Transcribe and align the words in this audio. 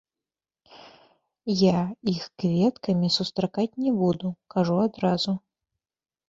Я 1.59 1.77
іх 2.13 2.21
кветкамі 2.43 3.07
сустракаць 3.17 3.67
не 3.85 3.91
буду, 4.01 4.33
кажу 4.55 4.75
адразу. 4.87 5.37